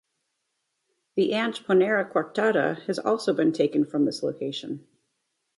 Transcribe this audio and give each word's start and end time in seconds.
The 1.15 1.33
ant 1.33 1.61
"Ponera 1.67 2.11
coarctata" 2.11 2.81
has 2.87 2.97
also 2.97 3.35
been 3.35 3.53
taken 3.53 3.85
from 3.85 4.05
this 4.05 4.23
location. 4.23 4.87